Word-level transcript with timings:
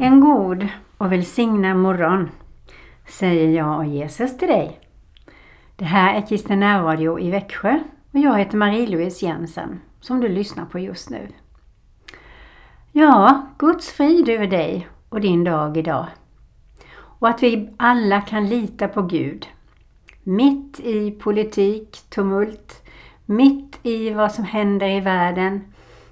En 0.00 0.20
god 0.20 0.68
och 0.98 1.12
välsignad 1.12 1.76
morgon 1.76 2.30
säger 3.06 3.48
jag 3.48 3.78
och 3.78 3.86
Jesus 3.86 4.38
till 4.38 4.48
dig. 4.48 4.80
Det 5.76 5.84
här 5.84 6.14
är 6.14 6.26
Kristen 6.26 6.60
närradio 6.60 7.20
i 7.20 7.30
Växjö 7.30 7.78
och 8.12 8.18
jag 8.18 8.38
heter 8.38 8.58
Marie-Louise 8.58 9.26
Jensen 9.26 9.80
som 10.00 10.20
du 10.20 10.28
lyssnar 10.28 10.64
på 10.64 10.78
just 10.78 11.10
nu. 11.10 11.28
Ja, 12.92 13.46
Guds 13.58 13.92
frid 13.92 14.28
över 14.28 14.46
dig 14.46 14.88
och 15.08 15.20
din 15.20 15.44
dag 15.44 15.76
idag. 15.76 16.06
Och 16.92 17.28
att 17.28 17.42
vi 17.42 17.70
alla 17.76 18.20
kan 18.20 18.48
lita 18.48 18.88
på 18.88 19.02
Gud. 19.02 19.46
Mitt 20.22 20.80
i 20.80 21.10
politik, 21.10 21.98
tumult, 22.10 22.82
mitt 23.26 23.78
i 23.82 24.10
vad 24.10 24.32
som 24.32 24.44
händer 24.44 24.88
i 24.88 25.00
världen, 25.00 25.60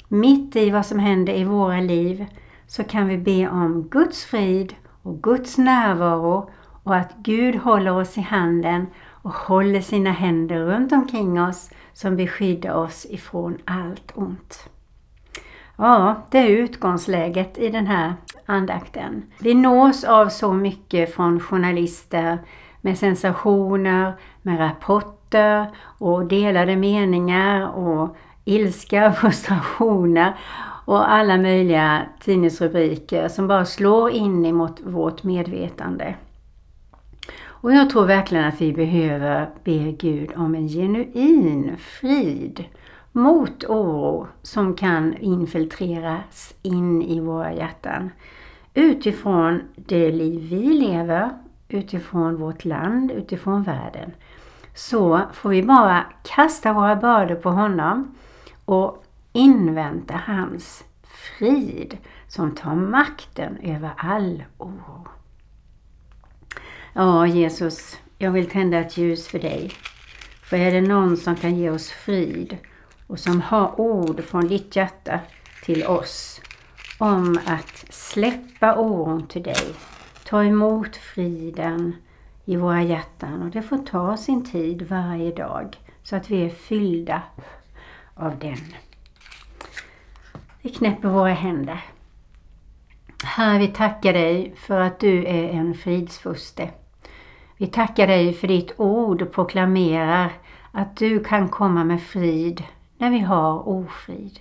mitt 0.09 0.57
i 0.57 0.71
vad 0.71 0.87
som 0.87 0.99
händer 0.99 1.33
i 1.33 1.45
våra 1.45 1.81
liv 1.81 2.27
så 2.67 2.85
kan 2.85 3.09
vi 3.09 3.19
be 3.19 3.49
om 3.49 3.89
Guds 3.91 4.25
frid 4.25 4.75
och 5.03 5.23
Guds 5.23 5.59
närvaro 5.59 6.51
och 6.83 6.97
att 6.97 7.15
Gud 7.17 7.57
håller 7.57 7.93
oss 7.93 8.19
i 8.19 8.21
handen 8.21 8.87
och 9.11 9.33
håller 9.33 9.81
sina 9.81 10.11
händer 10.11 10.59
runt 10.59 10.93
omkring 10.93 11.43
oss 11.43 11.71
som 11.93 12.17
beskyddar 12.17 12.75
oss 12.75 13.07
ifrån 13.11 13.59
allt 13.65 14.13
ont. 14.15 14.69
Ja, 15.77 16.23
det 16.31 16.39
är 16.39 16.49
utgångsläget 16.49 17.59
i 17.59 17.69
den 17.69 17.87
här 17.87 18.15
andakten. 18.47 19.23
Vi 19.39 19.55
nås 19.55 20.05
av 20.05 20.29
så 20.29 20.53
mycket 20.53 21.15
från 21.15 21.41
journalister 21.41 22.39
med 22.81 22.99
sensationer, 22.99 24.13
med 24.43 24.61
rapporter 24.61 25.67
och 25.99 26.27
delade 26.27 26.77
meningar 26.77 27.69
och 27.69 28.17
ilska, 28.45 29.13
frustrationer 29.13 30.37
och 30.87 31.11
alla 31.11 31.37
möjliga 31.37 32.07
tidningsrubriker 32.21 33.29
som 33.29 33.47
bara 33.47 33.65
slår 33.65 34.11
in 34.11 34.47
emot 34.47 34.81
vårt 34.85 35.23
medvetande. 35.23 36.15
Och 37.45 37.73
jag 37.73 37.91
tror 37.91 38.07
verkligen 38.07 38.45
att 38.45 38.61
vi 38.61 38.73
behöver 38.73 39.49
be 39.65 39.93
Gud 39.93 40.31
om 40.37 40.55
en 40.55 40.69
genuin 40.69 41.77
frid 41.79 42.65
mot 43.13 43.65
oro 43.65 44.27
som 44.43 44.75
kan 44.75 45.17
infiltreras 45.17 46.55
in 46.63 47.03
i 47.03 47.21
våra 47.21 47.53
hjärtan. 47.53 48.11
Utifrån 48.75 49.63
det 49.77 50.11
liv 50.11 50.49
vi 50.51 50.63
lever, 50.63 51.31
utifrån 51.69 52.37
vårt 52.37 52.65
land, 52.65 53.11
utifrån 53.11 53.63
världen. 53.63 54.11
Så 54.75 55.21
får 55.33 55.51
vi 55.51 55.63
bara 55.63 56.05
kasta 56.23 56.73
våra 56.73 56.97
bördor 56.97 57.35
på 57.35 57.51
honom 57.51 58.15
och 58.65 59.06
invänta 59.37 60.15
hans 60.27 60.85
frid 61.03 61.99
som 62.29 62.55
tar 62.55 62.75
makten 62.75 63.59
över 63.63 63.91
all 63.97 64.45
oro. 64.59 65.09
Ja, 66.93 67.27
Jesus, 67.27 67.99
jag 68.19 68.31
vill 68.31 68.51
tända 68.51 68.79
ett 68.79 68.97
ljus 68.97 69.29
för 69.29 69.39
dig. 69.39 69.73
För 70.43 70.57
är 70.57 70.73
det 70.73 70.81
någon 70.81 71.17
som 71.17 71.37
kan 71.37 71.57
ge 71.57 71.71
oss 71.71 71.91
frid 71.91 72.57
och 73.07 73.19
som 73.19 73.41
har 73.41 73.81
ord 73.81 74.25
från 74.25 74.49
ditt 74.49 74.77
hjärta 74.77 75.21
till 75.65 75.87
oss 75.87 76.41
om 76.99 77.39
att 77.47 77.85
släppa 77.91 78.77
oron 78.77 79.27
till 79.27 79.43
dig, 79.43 79.75
ta 80.25 80.45
emot 80.45 80.97
friden 80.97 81.97
i 82.45 82.57
våra 82.57 82.83
hjärtan 82.83 83.43
och 83.43 83.51
det 83.51 83.63
får 83.63 83.79
ta 83.79 84.17
sin 84.17 84.45
tid 84.45 84.83
varje 84.83 85.31
dag 85.33 85.77
så 86.03 86.17
att 86.17 86.31
vi 86.31 86.45
är 86.45 86.51
fyllda 86.51 87.23
av 88.15 88.39
den. 88.39 88.86
Vi 90.67 90.73
knäpper 90.73 91.09
våra 91.09 91.33
händer. 91.33 91.85
Herre, 93.25 93.59
vi 93.59 93.69
tackar 93.69 94.13
dig 94.13 94.55
för 94.57 94.81
att 94.81 95.01
du 95.01 95.27
är 95.27 95.49
en 95.49 95.75
fridsfuste. 95.75 96.71
Vi 97.57 97.67
tackar 97.67 98.07
dig 98.07 98.33
för 98.33 98.49
ditt 98.49 98.73
ord 98.77 99.23
och 99.23 99.33
proklamerar 99.33 100.33
att 100.73 100.97
du 100.97 101.25
kan 101.25 101.49
komma 101.49 101.85
med 101.85 102.03
frid 102.03 102.65
när 102.99 103.11
vi 103.11 103.19
har 103.19 103.69
ofrid. 103.69 104.41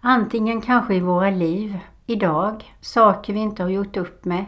Antingen 0.00 0.60
kanske 0.60 0.94
i 0.94 1.00
våra 1.00 1.30
liv, 1.30 1.78
idag, 2.06 2.74
saker 2.80 3.32
vi 3.32 3.40
inte 3.40 3.62
har 3.62 3.70
gjort 3.70 3.96
upp 3.96 4.24
med. 4.24 4.44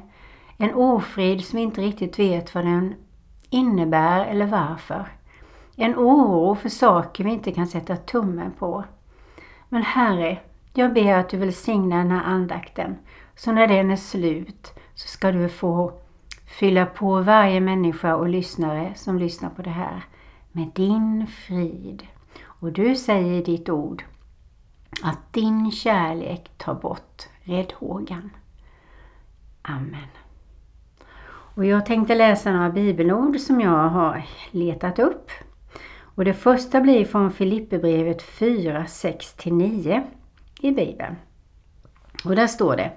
En 0.56 0.74
ofrid 0.74 1.44
som 1.44 1.56
vi 1.56 1.62
inte 1.62 1.80
riktigt 1.80 2.18
vet 2.18 2.54
vad 2.54 2.64
den 2.64 2.94
innebär 3.50 4.26
eller 4.26 4.46
varför. 4.46 5.08
En 5.76 5.94
oro 5.94 6.54
för 6.54 6.68
saker 6.68 7.24
vi 7.24 7.30
inte 7.30 7.52
kan 7.52 7.66
sätta 7.66 7.96
tummen 7.96 8.52
på. 8.58 8.84
Men 9.68 9.82
Herre, 9.82 10.38
jag 10.74 10.94
ber 10.94 11.14
att 11.14 11.28
du 11.28 11.36
välsignar 11.36 11.98
den 11.98 12.10
här 12.10 12.24
andakten. 12.24 12.96
Så 13.34 13.52
när 13.52 13.66
den 13.66 13.90
är 13.90 13.96
slut 13.96 14.74
så 14.94 15.08
ska 15.08 15.32
du 15.32 15.48
få 15.48 15.92
fylla 16.58 16.86
på 16.86 17.20
varje 17.22 17.60
människa 17.60 18.14
och 18.14 18.28
lyssnare 18.28 18.92
som 18.94 19.18
lyssnar 19.18 19.50
på 19.50 19.62
det 19.62 19.70
här 19.70 20.04
med 20.52 20.70
din 20.74 21.26
frid. 21.26 22.06
Och 22.42 22.72
du 22.72 22.96
säger 22.96 23.32
i 23.32 23.42
ditt 23.42 23.68
ord 23.68 24.04
att 25.02 25.32
din 25.32 25.70
kärlek 25.70 26.50
tar 26.56 26.74
bort 26.74 27.28
räddhågan. 27.42 28.30
Amen. 29.62 30.08
Och 31.54 31.64
jag 31.64 31.86
tänkte 31.86 32.14
läsa 32.14 32.52
några 32.52 32.70
bibelord 32.70 33.40
som 33.40 33.60
jag 33.60 33.88
har 33.88 34.22
letat 34.50 34.98
upp. 34.98 35.30
Och 36.14 36.24
det 36.24 36.34
första 36.34 36.80
blir 36.80 37.04
från 37.04 37.32
Filipperbrevet 37.32 38.22
4, 38.22 38.84
6-9 38.84 40.02
i 40.60 40.72
Bibeln. 40.72 41.16
Och 42.24 42.36
där 42.36 42.46
står 42.46 42.76
det 42.76 42.90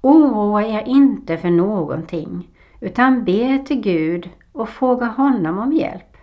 Oroa 0.00 0.66
er 0.66 0.82
inte 0.86 1.38
för 1.38 1.50
någonting 1.50 2.48
utan 2.80 3.24
be 3.24 3.64
till 3.66 3.80
Gud 3.80 4.30
och 4.52 4.68
fråga 4.68 5.06
honom 5.06 5.58
om 5.58 5.72
hjälp. 5.72 6.16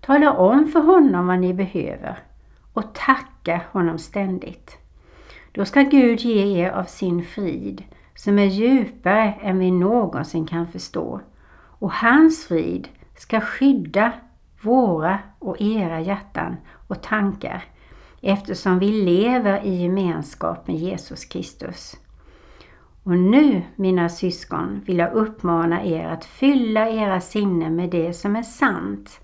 Tala 0.00 0.32
om 0.32 0.66
för 0.66 0.80
honom 0.80 1.26
vad 1.26 1.38
ni 1.38 1.54
behöver 1.54 2.18
och 2.72 2.94
tacka 2.94 3.60
honom 3.72 3.98
ständigt. 3.98 4.78
Då 5.52 5.64
ska 5.64 5.82
Gud 5.82 6.20
ge 6.20 6.62
er 6.62 6.70
av 6.70 6.84
sin 6.84 7.24
frid 7.24 7.84
som 8.14 8.38
är 8.38 8.44
djupare 8.44 9.34
än 9.42 9.58
vi 9.58 9.70
någonsin 9.70 10.46
kan 10.46 10.66
förstå. 10.66 11.20
Och 11.54 11.92
hans 11.92 12.46
frid 12.46 12.88
ska 13.16 13.40
skydda 13.40 14.12
våra 14.62 15.18
och 15.38 15.60
era 15.60 16.00
hjärtan 16.00 16.56
och 16.88 17.02
tankar 17.02 17.64
eftersom 18.22 18.78
vi 18.78 19.04
lever 19.04 19.64
i 19.64 19.82
gemenskap 19.82 20.66
med 20.66 20.76
Jesus 20.76 21.24
Kristus. 21.24 21.96
Och 23.02 23.18
nu, 23.18 23.62
mina 23.76 24.08
syskon, 24.08 24.82
vill 24.86 24.98
jag 24.98 25.12
uppmana 25.12 25.84
er 25.84 26.08
att 26.08 26.24
fylla 26.24 26.88
era 26.88 27.20
sinnen 27.20 27.76
med 27.76 27.90
det 27.90 28.12
som 28.12 28.36
är 28.36 28.42
sant, 28.42 29.20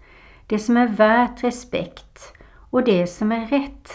det 0.46 0.58
som 0.58 0.76
är 0.76 0.88
värt 0.88 1.44
respekt 1.44 2.32
och 2.70 2.84
det 2.84 3.06
som 3.06 3.32
är 3.32 3.46
rätt. 3.46 3.92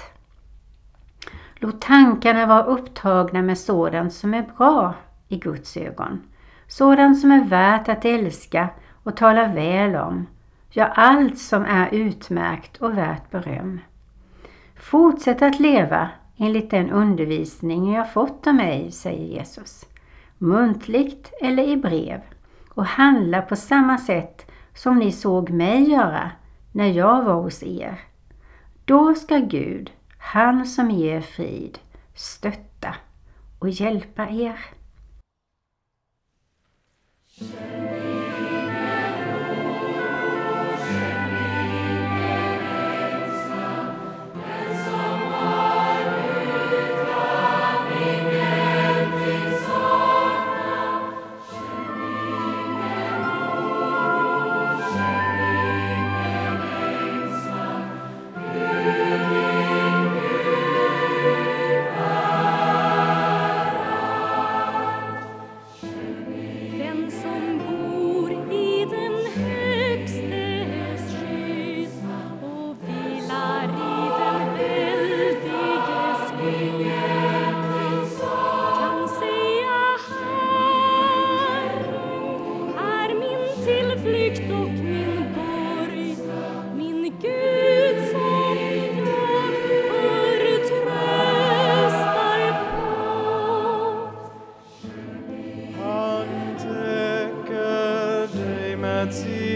Låt 1.55 1.81
tankarna 1.81 2.45
vara 2.45 2.63
upptagna 2.63 3.41
med 3.41 3.57
sådant 3.57 4.13
som 4.13 4.33
är 4.33 4.51
bra 4.57 4.93
i 5.27 5.37
Guds 5.37 5.77
ögon, 5.77 6.21
sådant 6.67 7.19
som 7.19 7.31
är 7.31 7.43
värt 7.43 7.89
att 7.89 8.05
älska 8.05 8.69
och 9.03 9.17
tala 9.17 9.47
väl 9.47 9.95
om. 9.95 10.27
Ja, 10.69 10.85
allt 10.85 11.39
som 11.39 11.65
är 11.65 11.89
utmärkt 11.93 12.77
och 12.77 12.97
värt 12.97 13.31
beröm. 13.31 13.79
Fortsätt 14.83 15.41
att 15.41 15.59
leva 15.59 16.09
enligt 16.37 16.71
den 16.71 16.89
undervisning 16.89 17.93
jag 17.93 18.13
fått 18.13 18.47
av 18.47 18.55
mig, 18.55 18.91
säger 18.91 19.37
Jesus. 19.37 19.85
Muntligt 20.37 21.33
eller 21.41 21.63
i 21.63 21.77
brev 21.77 22.21
och 22.69 22.85
handla 22.85 23.41
på 23.41 23.55
samma 23.55 23.97
sätt 23.97 24.51
som 24.73 24.99
ni 24.99 25.11
såg 25.11 25.49
mig 25.49 25.89
göra 25.89 26.31
när 26.71 26.87
jag 26.87 27.23
var 27.23 27.41
hos 27.41 27.63
er. 27.63 27.99
Då 28.85 29.15
ska 29.15 29.37
Gud, 29.37 29.91
han 30.17 30.65
som 30.65 30.91
ger 30.91 31.21
frid, 31.21 31.79
stötta 32.13 32.95
och 33.59 33.69
hjälpa 33.69 34.29
er. 34.29 34.59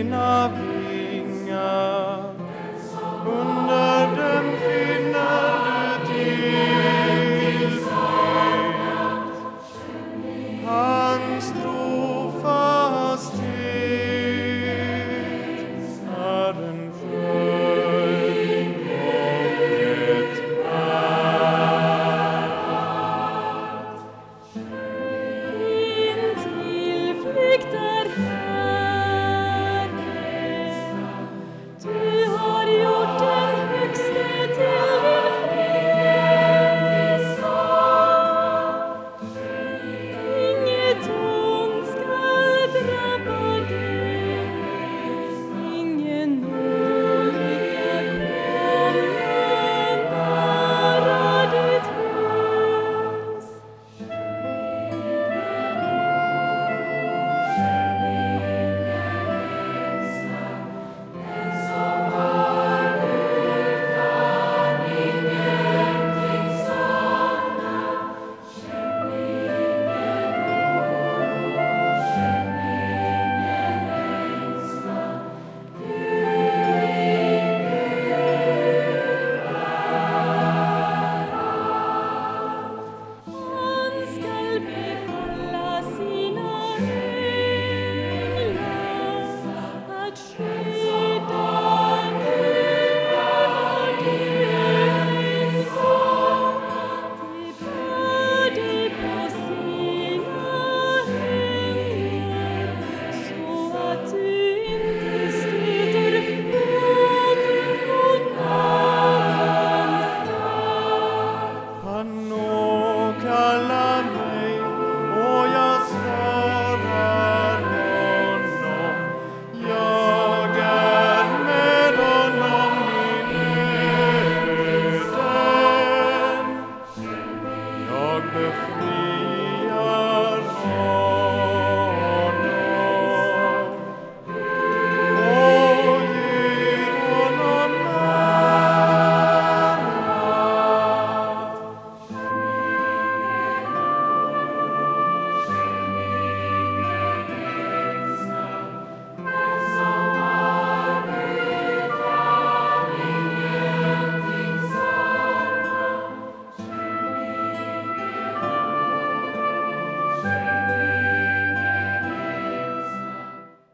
Navi. 0.03 0.76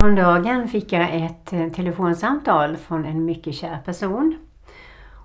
Häromdagen 0.04 0.68
fick 0.68 0.94
jag 0.94 1.16
ett 1.16 1.54
eh, 1.54 1.68
telefonsamtal 1.68 2.78
från 2.78 3.06
en 3.06 3.26
mycket 3.26 3.56
kär 3.56 3.78
person. 3.86 4.38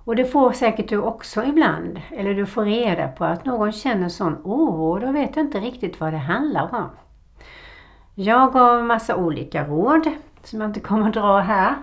Och 0.05 0.15
det 0.15 0.25
får 0.25 0.51
säkert 0.51 0.89
du 0.89 0.97
också 0.97 1.43
ibland, 1.43 2.01
eller 2.11 2.33
du 2.33 2.45
får 2.45 2.65
reda 2.65 3.07
på 3.07 3.25
att 3.25 3.45
någon 3.45 3.71
känner 3.71 4.09
sån 4.09 4.37
oro 4.43 4.91
och 4.91 4.99
då 4.99 5.11
vet 5.11 5.37
inte 5.37 5.59
riktigt 5.59 5.99
vad 5.99 6.13
det 6.13 6.17
handlar 6.17 6.75
om. 6.75 6.89
Jag 8.15 8.53
gav 8.53 8.83
massa 8.83 9.15
olika 9.15 9.67
råd 9.67 10.09
som 10.43 10.61
jag 10.61 10.69
inte 10.69 10.79
kommer 10.79 11.07
att 11.07 11.13
dra 11.13 11.39
här. 11.39 11.75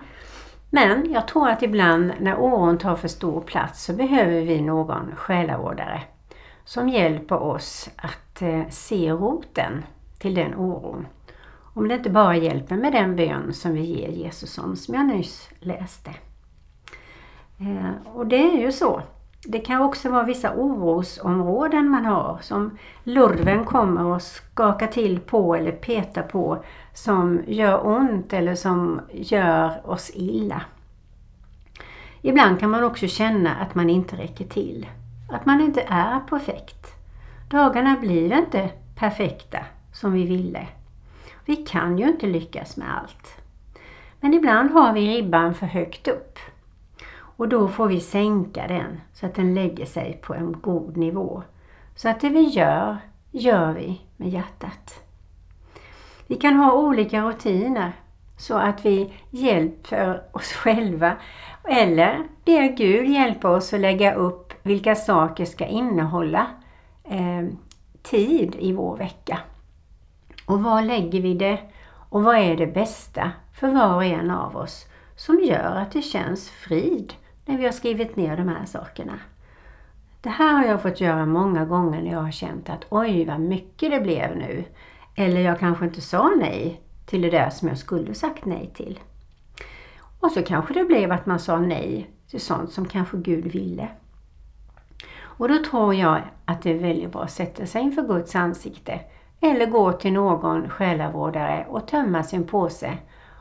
Men 0.69 1.11
jag 1.11 1.27
tror 1.27 1.49
att 1.49 1.63
ibland 1.63 2.11
när 2.19 2.35
oron 2.37 2.77
tar 2.77 2.95
för 2.95 3.07
stor 3.07 3.41
plats 3.41 3.83
så 3.83 3.93
behöver 3.93 4.41
vi 4.41 4.61
någon 4.61 5.15
själavårdare 5.15 6.01
som 6.65 6.89
hjälper 6.89 7.43
oss 7.43 7.89
att 7.95 8.41
eh, 8.41 8.61
se 8.69 9.11
roten 9.11 9.85
till 10.19 10.35
den 10.35 10.55
oron. 10.55 11.05
Om 11.77 11.87
det 11.87 11.95
inte 11.95 12.09
bara 12.09 12.35
hjälper 12.35 12.77
med 12.77 12.93
den 12.93 13.15
bön 13.15 13.53
som 13.53 13.73
vi 13.73 13.81
ger 13.81 14.09
Jesus 14.09 14.57
om, 14.57 14.75
som 14.75 14.93
jag 14.93 15.05
nyss 15.05 15.49
läste. 15.59 16.09
Eh, 17.59 18.13
och 18.13 18.27
det 18.27 18.53
är 18.53 18.57
ju 18.57 18.71
så. 18.71 19.01
Det 19.45 19.59
kan 19.59 19.81
också 19.81 20.09
vara 20.09 20.23
vissa 20.23 20.53
orosområden 20.55 21.89
man 21.89 22.05
har 22.05 22.37
som 22.41 22.77
lurven 23.03 23.65
kommer 23.65 24.05
och 24.05 24.21
skakar 24.21 24.87
till 24.87 25.19
på 25.19 25.55
eller 25.55 25.71
petar 25.71 26.21
på 26.21 26.63
som 26.93 27.41
gör 27.47 27.87
ont 27.87 28.33
eller 28.33 28.55
som 28.55 29.01
gör 29.11 29.89
oss 29.89 30.11
illa. 30.13 30.61
Ibland 32.21 32.59
kan 32.59 32.69
man 32.69 32.83
också 32.83 33.07
känna 33.07 33.55
att 33.55 33.75
man 33.75 33.89
inte 33.89 34.15
räcker 34.15 34.45
till. 34.45 34.87
Att 35.31 35.45
man 35.45 35.61
inte 35.61 35.81
är 35.87 36.19
perfekt. 36.19 36.87
Dagarna 37.49 37.97
blir 37.99 38.37
inte 38.37 38.69
perfekta 38.95 39.59
som 39.93 40.13
vi 40.13 40.23
ville. 40.23 40.67
Vi 41.47 41.55
kan 41.55 41.97
ju 41.97 42.07
inte 42.07 42.27
lyckas 42.27 42.77
med 42.77 42.97
allt. 42.97 43.37
Men 44.19 44.33
ibland 44.33 44.71
har 44.71 44.93
vi 44.93 45.17
ribban 45.17 45.53
för 45.53 45.65
högt 45.65 46.07
upp. 46.07 46.39
Och 47.11 47.49
då 47.49 47.67
får 47.67 47.87
vi 47.87 47.99
sänka 47.99 48.67
den 48.67 49.01
så 49.13 49.25
att 49.25 49.35
den 49.35 49.55
lägger 49.55 49.85
sig 49.85 50.19
på 50.23 50.33
en 50.33 50.55
god 50.61 50.97
nivå. 50.97 51.43
Så 51.95 52.09
att 52.09 52.21
det 52.21 52.29
vi 52.29 52.41
gör, 52.41 52.97
gör 53.31 53.73
vi 53.73 54.01
med 54.17 54.29
hjärtat. 54.29 55.03
Vi 56.27 56.35
kan 56.35 56.55
ha 56.55 56.73
olika 56.73 57.21
rutiner 57.21 57.91
så 58.37 58.57
att 58.57 58.85
vi 58.85 59.13
hjälper 59.29 60.21
oss 60.31 60.53
själva 60.53 61.15
eller 61.63 62.23
ber 62.45 62.75
Gud 62.77 63.09
hjälpa 63.09 63.49
oss 63.49 63.73
att 63.73 63.79
lägga 63.79 64.13
upp 64.13 64.53
vilka 64.63 64.95
saker 64.95 65.45
ska 65.45 65.65
innehålla 65.65 66.47
eh, 67.03 67.47
tid 68.01 68.55
i 68.59 68.73
vår 68.73 68.97
vecka. 68.97 69.39
Och 70.47 70.63
var 70.63 70.81
lägger 70.81 71.21
vi 71.21 71.33
det? 71.33 71.59
Och 72.09 72.23
vad 72.23 72.37
är 72.37 72.55
det 72.55 72.67
bästa 72.67 73.31
för 73.53 73.71
var 73.71 73.95
och 73.95 74.03
en 74.03 74.31
av 74.31 74.55
oss 74.55 74.85
som 75.15 75.39
gör 75.43 75.75
att 75.75 75.91
det 75.91 76.01
känns 76.01 76.49
frid 76.49 77.13
när 77.45 77.57
vi 77.57 77.65
har 77.65 77.71
skrivit 77.71 78.15
ner 78.15 78.37
de 78.37 78.47
här 78.47 78.65
sakerna? 78.65 79.19
Det 80.21 80.29
här 80.29 80.53
har 80.53 80.65
jag 80.65 80.81
fått 80.81 81.01
göra 81.01 81.25
många 81.25 81.65
gånger 81.65 82.01
när 82.01 82.11
jag 82.11 82.21
har 82.21 82.31
känt 82.31 82.69
att 82.69 82.85
oj 82.89 83.25
vad 83.25 83.39
mycket 83.39 83.91
det 83.91 83.99
blev 83.99 84.37
nu. 84.37 84.63
Eller 85.15 85.41
jag 85.41 85.59
kanske 85.59 85.85
inte 85.85 86.01
sa 86.01 86.31
nej 86.37 86.81
till 87.05 87.21
det 87.21 87.29
där 87.29 87.49
som 87.49 87.67
jag 87.67 87.77
skulle 87.77 88.13
sagt 88.13 88.45
nej 88.45 88.71
till. 88.75 88.99
Och 90.19 90.31
så 90.31 90.43
kanske 90.43 90.73
det 90.73 90.83
blev 90.83 91.11
att 91.11 91.25
man 91.25 91.39
sa 91.39 91.59
nej 91.59 92.09
till 92.29 92.41
sånt 92.41 92.71
som 92.71 92.85
kanske 92.85 93.17
Gud 93.17 93.45
ville. 93.45 93.87
Och 95.19 95.47
då 95.47 95.63
tror 95.63 95.95
jag 95.95 96.21
att 96.45 96.61
det 96.61 96.71
är 96.71 96.79
väldigt 96.79 97.11
bra 97.11 97.23
att 97.23 97.31
sätta 97.31 97.65
sig 97.65 97.81
inför 97.81 98.01
Guds 98.01 98.35
ansikte 98.35 98.99
eller 99.41 99.65
gå 99.65 99.91
till 99.91 100.13
någon 100.13 100.69
själavårdare 100.69 101.65
och 101.69 101.87
tömma 101.87 102.23
sin 102.23 102.47
påse 102.47 102.97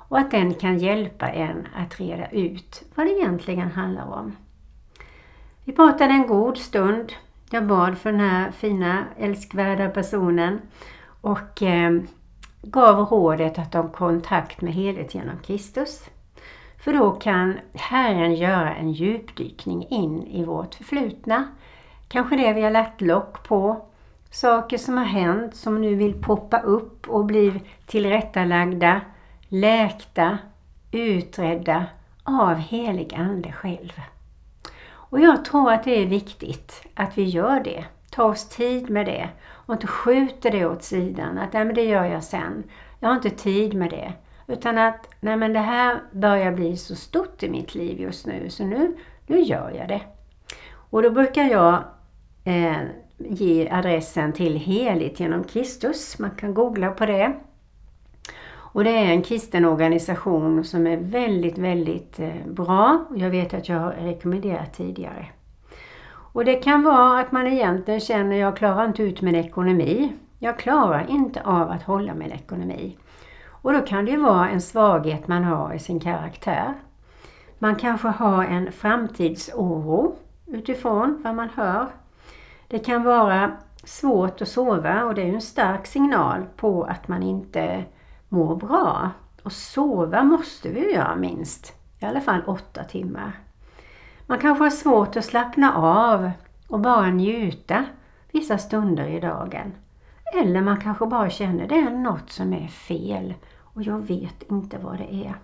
och 0.09 0.19
att 0.19 0.31
den 0.31 0.55
kan 0.55 0.79
hjälpa 0.79 1.29
en 1.29 1.69
att 1.77 2.01
reda 2.01 2.31
ut 2.31 2.83
vad 2.95 3.07
det 3.07 3.13
egentligen 3.13 3.71
handlar 3.71 4.13
om. 4.13 4.37
Vi 5.65 5.73
pratade 5.73 6.13
en 6.13 6.27
god 6.27 6.59
stund. 6.59 7.13
Jag 7.51 7.67
bad 7.67 7.99
för 7.99 8.13
den 8.13 8.21
här 8.21 8.51
fina 8.51 9.05
älskvärda 9.19 9.89
personen 9.89 10.61
och 11.21 11.63
eh, 11.63 12.01
gav 12.63 12.99
rådet 12.99 13.59
att 13.59 13.75
ha 13.75 13.89
kontakt 13.89 14.61
med 14.61 14.75
helhet 14.75 15.15
genom 15.15 15.39
Kristus. 15.39 16.11
För 16.79 16.93
då 16.93 17.11
kan 17.11 17.59
Herren 17.75 18.35
göra 18.35 18.75
en 18.75 18.93
djupdykning 18.93 19.87
in 19.89 20.23
i 20.23 20.45
vårt 20.45 20.75
förflutna. 20.75 21.45
Kanske 22.09 22.37
det 22.37 22.53
vi 22.53 22.63
har 22.63 22.71
lagt 22.71 23.01
lock 23.01 23.49
på. 23.49 23.87
Saker 24.31 24.79
som 24.79 24.97
har 24.97 25.05
hänt 25.05 25.57
som 25.57 25.81
nu 25.81 25.95
vill 25.95 26.23
poppa 26.23 26.61
upp 26.61 27.09
och 27.09 27.25
bli 27.25 27.63
tillrättalagda, 27.87 29.01
läkta, 29.49 30.39
utredda 30.93 31.87
av 32.25 32.55
helig 32.55 33.15
Ande 33.15 33.53
själv. 33.53 33.93
Och 34.89 35.21
jag 35.21 35.45
tror 35.45 35.73
att 35.73 35.85
det 35.85 36.03
är 36.03 36.07
viktigt 36.07 36.87
att 36.95 37.19
vi 37.19 37.23
gör 37.23 37.61
det. 37.61 37.85
tar 38.11 38.25
oss 38.25 38.49
tid 38.49 38.91
med 38.91 39.07
det 39.07 39.29
och 39.43 39.75
inte 39.75 39.87
skjuter 39.87 40.51
det 40.51 40.67
åt 40.67 40.83
sidan. 40.83 41.39
Att 41.39 41.53
nej, 41.53 41.65
men 41.65 41.75
det 41.75 41.85
gör 41.85 42.05
jag 42.05 42.25
sen. 42.25 42.65
Jag 43.01 43.09
har 43.09 43.17
inte 43.17 43.31
tid 43.31 43.75
med 43.75 43.91
det. 43.91 44.13
Utan 44.47 44.79
att 44.79 45.09
nej, 45.21 45.37
men 45.37 45.53
det 45.53 45.61
här 45.61 46.01
börjar 46.13 46.53
bli 46.53 46.77
så 46.77 46.97
stort 46.97 47.43
i 47.43 47.51
mitt 47.51 47.75
liv 47.75 48.01
just 48.01 48.27
nu 48.27 48.51
så 48.51 48.65
nu, 48.65 48.97
nu 49.27 49.41
gör 49.41 49.71
jag 49.71 49.89
det. 49.89 50.01
Och 50.91 51.03
då 51.03 51.11
brukar 51.11 51.45
jag 51.45 51.85
eh, 52.45 52.77
ge 53.19 53.69
adressen 53.71 54.33
till 54.33 54.57
Heligt 54.57 55.21
genom 55.21 55.45
Kristus. 55.45 56.19
Man 56.19 56.31
kan 56.31 56.55
googla 56.55 56.91
på 56.91 57.07
det. 57.07 57.33
Och 58.77 58.85
det 58.85 58.91
är 58.91 59.05
en 59.05 59.23
kristen 59.23 59.65
organisation 59.65 60.65
som 60.65 60.87
är 60.87 60.97
väldigt, 60.97 61.59
väldigt 61.59 62.21
eh, 62.21 62.47
bra. 62.47 63.05
Jag 63.17 63.31
vet 63.31 63.55
att 63.55 63.69
jag 63.69 63.79
har 63.79 63.93
rekommenderat 63.93 64.75
tidigare. 64.75 65.27
Och 66.09 66.45
det 66.45 66.55
kan 66.55 66.83
vara 66.83 67.21
att 67.21 67.33
man 67.33 67.47
egentligen 67.47 68.01
känner, 68.01 68.37
jag 68.37 68.57
klarar 68.57 68.85
inte 68.85 69.03
ut 69.03 69.23
min 69.23 69.35
ekonomi. 69.35 70.13
Jag 70.39 70.59
klarar 70.59 71.11
inte 71.11 71.43
av 71.43 71.71
att 71.71 71.83
hålla 71.83 72.15
min 72.15 72.33
ekonomi. 72.33 72.97
Och 73.49 73.73
då 73.73 73.81
kan 73.81 74.05
det 74.05 74.11
ju 74.11 74.17
vara 74.17 74.49
en 74.49 74.61
svaghet 74.61 75.29
man 75.29 75.45
har 75.45 75.75
i 75.75 75.79
sin 75.79 76.01
karaktär. 76.01 76.75
Man 77.59 77.77
kanske 77.77 78.09
har 78.09 78.45
en 78.45 78.73
framtidsoro 78.73 80.17
utifrån 80.47 81.21
vad 81.25 81.35
man 81.35 81.49
hör. 81.49 81.87
Det 82.69 82.79
kan 82.79 83.03
vara 83.03 83.57
svårt 83.85 84.43
att 84.43 84.49
sova 84.49 85.05
och 85.05 85.15
det 85.15 85.23
är 85.23 85.35
en 85.35 85.41
stark 85.41 85.87
signal 85.87 86.45
på 86.57 86.85
att 86.85 87.09
man 87.09 87.23
inte 87.23 87.85
mår 88.29 88.57
bra. 88.57 89.11
Och 89.43 89.53
sova 89.53 90.23
måste 90.23 90.69
vi 90.69 90.93
göra 90.93 91.17
minst, 91.17 91.73
i 91.99 92.05
alla 92.05 92.21
fall 92.21 92.43
åtta 92.47 92.85
timmar. 92.85 93.33
Man 94.27 94.39
kanske 94.39 94.65
har 94.65 94.71
svårt 94.71 95.17
att 95.17 95.25
slappna 95.25 95.75
av 95.77 96.31
och 96.69 96.81
bara 96.81 97.07
njuta 97.07 97.85
vissa 98.33 98.59
stunder 98.59 99.07
i 99.07 99.21
dagen. 99.21 99.73
Eller 100.35 100.61
man 100.61 100.81
kanske 100.81 101.07
bara 101.07 101.31
känner 101.31 101.63
att 101.63 101.69
det 101.69 101.79
är 101.79 101.91
något 101.91 102.31
som 102.31 102.53
är 102.53 102.69
fel 102.69 103.35
och 103.59 103.83
jag 103.83 103.99
vet 103.99 104.43
inte 104.51 104.79
vad 104.79 104.99
det 104.99 105.15
är. 105.15 105.35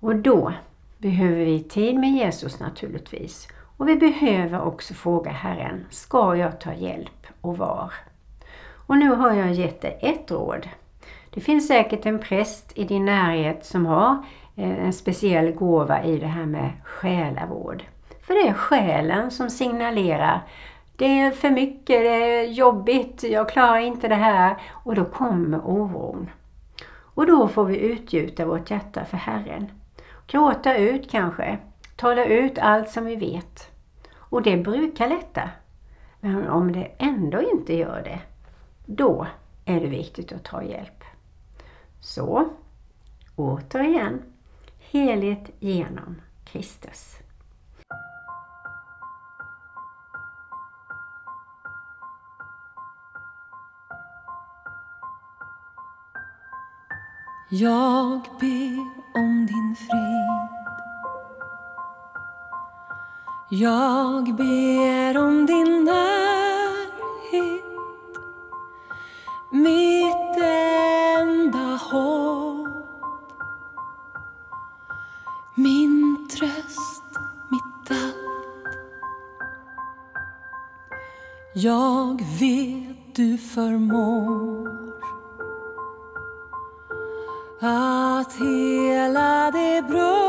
Och 0.00 0.16
då 0.16 0.52
behöver 0.98 1.44
vi 1.44 1.62
tid 1.62 1.98
med 1.98 2.10
Jesus 2.10 2.60
naturligtvis. 2.60 3.48
Och 3.80 3.88
vi 3.88 3.96
behöver 3.96 4.62
också 4.62 4.94
fråga 4.94 5.30
Herren, 5.30 5.86
ska 5.90 6.36
jag 6.36 6.60
ta 6.60 6.74
hjälp 6.74 7.26
och 7.40 7.58
var? 7.58 7.92
Och 8.86 8.96
nu 8.96 9.10
har 9.10 9.34
jag 9.34 9.52
gett 9.52 9.80
dig 9.80 9.98
ett 10.00 10.30
råd. 10.30 10.68
Det 11.30 11.40
finns 11.40 11.68
säkert 11.68 12.06
en 12.06 12.18
präst 12.18 12.78
i 12.78 12.84
din 12.84 13.04
närhet 13.04 13.64
som 13.64 13.86
har 13.86 14.24
eh, 14.56 14.84
en 14.84 14.92
speciell 14.92 15.52
gåva 15.52 16.02
i 16.02 16.18
det 16.18 16.26
här 16.26 16.46
med 16.46 16.70
själavård. 16.84 17.84
För 18.22 18.34
det 18.34 18.48
är 18.48 18.54
själen 18.54 19.30
som 19.30 19.50
signalerar 19.50 20.40
det 20.96 21.20
är 21.20 21.30
för 21.30 21.50
mycket, 21.50 22.02
det 22.02 22.24
är 22.24 22.44
jobbigt, 22.44 23.22
jag 23.22 23.48
klarar 23.48 23.78
inte 23.78 24.08
det 24.08 24.14
här. 24.14 24.56
Och 24.72 24.94
då 24.94 25.04
kommer 25.04 25.58
oron. 25.58 26.30
Och 27.14 27.26
då 27.26 27.48
får 27.48 27.64
vi 27.64 27.78
utgjuta 27.78 28.44
vårt 28.44 28.70
hjärta 28.70 29.04
för 29.04 29.16
Herren. 29.16 29.70
Gråta 30.26 30.76
ut 30.76 31.10
kanske, 31.10 31.58
tala 31.96 32.24
ut 32.24 32.58
allt 32.58 32.90
som 32.90 33.04
vi 33.04 33.16
vet. 33.16 33.69
Och 34.30 34.42
det 34.42 34.56
brukar 34.56 35.08
lätta. 35.08 35.50
Men 36.20 36.48
om 36.48 36.72
det 36.72 36.90
ändå 36.98 37.42
inte 37.42 37.74
gör 37.74 38.02
det, 38.04 38.20
då 38.86 39.26
är 39.64 39.80
det 39.80 39.86
viktigt 39.86 40.32
att 40.32 40.44
ta 40.44 40.62
hjälp. 40.62 41.04
Så, 42.00 42.48
återigen, 43.36 44.22
helhet 44.78 45.50
genom 45.58 46.20
Kristus. 46.44 47.16
Jag 57.52 58.20
ber 58.40 58.78
om 59.14 59.46
din 59.46 59.76
frid. 59.76 60.59
Jag 63.52 64.34
ber 64.34 65.18
om 65.18 65.46
din 65.46 65.84
närhet. 65.84 67.64
Mitt 69.50 70.44
enda 71.18 71.78
hopp. 71.90 72.68
Min 75.54 76.28
tröst, 76.28 77.04
mitt 77.50 77.90
allt. 77.90 78.74
Jag 81.54 82.22
vet 82.40 83.14
du 83.14 83.38
förmår 83.38 84.68
att 87.60 88.32
hela 88.32 89.50
det 89.50 89.82
bröst 89.88 90.19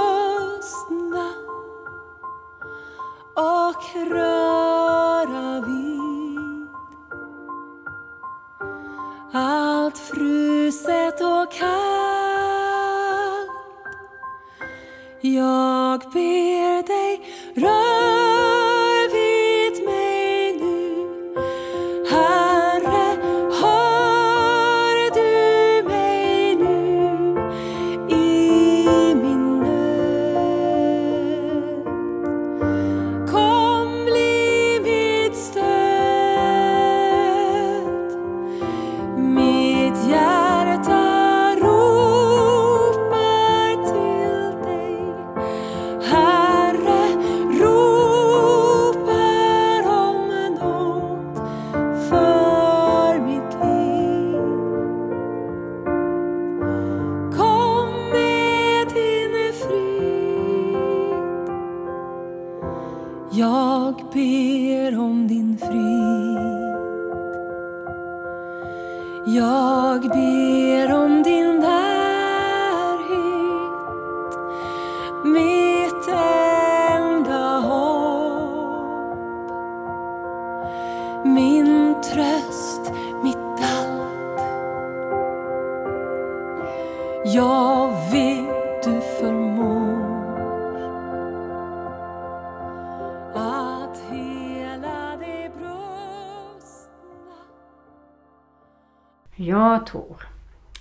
Jag 99.72 99.86
tror 99.86 100.28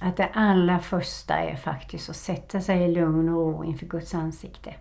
att 0.01 0.17
det 0.17 0.31
allra 0.35 0.79
första 0.79 1.35
är 1.35 1.57
faktiskt 1.57 2.11
att 2.11 2.17
sätta 2.17 2.61
sig 2.61 2.83
i 2.83 2.95
lugn 2.95 3.29
och 3.29 3.35
ro 3.35 3.65
inför 3.65 3.87
Guds 3.87 4.15
ansikte 4.15 4.75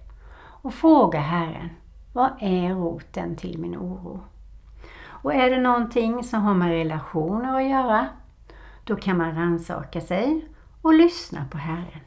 och 0.61 0.73
fråga 0.73 1.19
Herren, 1.19 1.69
vad 2.13 2.31
är 2.39 2.73
roten 2.73 3.35
till 3.35 3.59
min 3.59 3.77
oro? 3.77 4.21
Och 5.05 5.33
är 5.33 5.49
det 5.49 5.61
någonting 5.61 6.23
som 6.23 6.41
har 6.41 6.53
med 6.53 6.69
relationer 6.69 7.55
att 7.55 7.69
göra, 7.69 8.07
då 8.83 8.95
kan 8.95 9.17
man 9.17 9.35
rannsaka 9.35 10.01
sig 10.01 10.45
och 10.81 10.93
lyssna 10.93 11.45
på 11.51 11.57
Herren. 11.57 12.01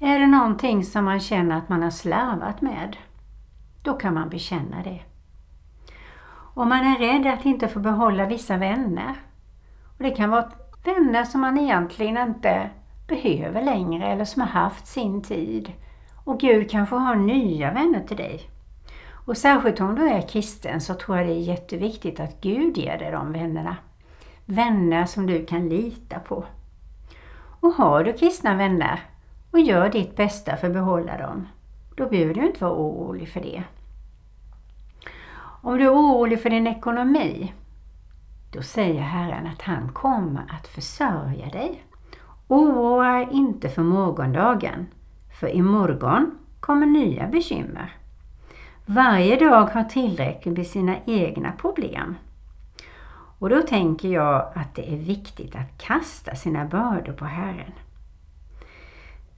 Är 0.00 0.18
det 0.18 0.26
någonting 0.26 0.84
som 0.84 1.04
man 1.04 1.20
känner 1.20 1.58
att 1.58 1.68
man 1.68 1.82
har 1.82 1.90
slarvat 1.90 2.60
med, 2.60 2.96
då 3.82 3.92
kan 3.94 4.14
man 4.14 4.28
bekänna 4.28 4.82
det. 4.82 5.00
Om 6.54 6.68
man 6.68 6.86
är 6.86 6.98
rädd 6.98 7.34
att 7.34 7.44
inte 7.44 7.68
få 7.68 7.78
behålla 7.78 8.26
vissa 8.26 8.56
vänner, 8.56 9.14
och 9.98 10.02
det 10.04 10.10
kan 10.10 10.30
vara 10.30 10.50
vänner 10.86 11.24
som 11.24 11.40
man 11.40 11.58
egentligen 11.58 12.16
inte 12.16 12.70
behöver 13.08 13.62
längre 13.62 14.06
eller 14.06 14.24
som 14.24 14.42
har 14.42 14.48
haft 14.48 14.86
sin 14.86 15.22
tid. 15.22 15.72
Och 16.24 16.40
Gud 16.40 16.70
kanske 16.70 16.96
har 16.96 17.14
nya 17.14 17.72
vänner 17.72 18.00
till 18.00 18.16
dig. 18.16 18.50
Och 19.26 19.36
särskilt 19.36 19.80
om 19.80 19.94
du 19.94 20.08
är 20.08 20.28
kristen 20.28 20.80
så 20.80 20.94
tror 20.94 21.16
jag 21.18 21.26
det 21.26 21.32
är 21.32 21.40
jätteviktigt 21.40 22.20
att 22.20 22.40
Gud 22.40 22.78
ger 22.78 22.98
dig 22.98 23.10
de 23.10 23.32
vännerna. 23.32 23.76
Vänner 24.44 25.06
som 25.06 25.26
du 25.26 25.46
kan 25.46 25.68
lita 25.68 26.18
på. 26.18 26.44
Och 27.60 27.72
har 27.72 28.04
du 28.04 28.12
kristna 28.12 28.54
vänner 28.54 29.00
och 29.50 29.60
gör 29.60 29.88
ditt 29.88 30.16
bästa 30.16 30.56
för 30.56 30.66
att 30.66 30.72
behålla 30.72 31.16
dem, 31.18 31.48
då 31.96 32.08
behöver 32.08 32.34
du 32.34 32.46
inte 32.46 32.64
vara 32.64 32.74
orolig 32.74 33.28
för 33.28 33.40
det. 33.40 33.62
Om 35.62 35.78
du 35.78 35.84
är 35.84 35.94
orolig 35.94 36.42
för 36.42 36.50
din 36.50 36.66
ekonomi, 36.66 37.52
då 38.56 38.62
säger 38.62 39.00
Herren 39.00 39.46
att 39.46 39.62
han 39.62 39.88
kommer 39.92 40.42
att 40.48 40.66
försörja 40.66 41.46
dig. 41.46 41.84
Oroa 42.48 43.20
er 43.20 43.28
inte 43.32 43.68
för 43.68 43.82
morgondagen, 43.82 44.86
för 45.40 45.48
imorgon 45.48 46.38
kommer 46.60 46.86
nya 46.86 47.26
bekymmer. 47.26 47.94
Varje 48.86 49.36
dag 49.36 49.66
har 49.66 49.84
tillräckligt 49.84 50.56
med 50.56 50.66
sina 50.66 50.96
egna 51.06 51.52
problem. 51.52 52.16
Och 53.38 53.48
då 53.48 53.62
tänker 53.62 54.08
jag 54.08 54.52
att 54.54 54.74
det 54.74 54.92
är 54.92 54.96
viktigt 54.96 55.56
att 55.56 55.78
kasta 55.78 56.34
sina 56.34 56.64
bördor 56.64 57.12
på 57.12 57.24
Herren. 57.24 57.72